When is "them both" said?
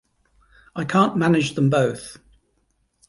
1.53-2.17